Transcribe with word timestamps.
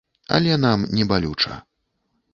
Але 0.37 0.55
нам 0.65 0.87
не 1.01 1.05
балюча. 1.13 1.61